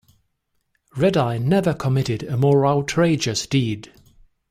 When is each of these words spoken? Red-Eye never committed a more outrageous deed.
Red-Eye 0.97 1.37
never 1.37 1.75
committed 1.75 2.23
a 2.23 2.35
more 2.35 2.65
outrageous 2.65 3.45
deed. 3.45 3.91